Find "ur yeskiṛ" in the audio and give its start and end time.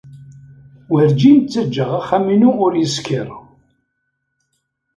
2.65-3.29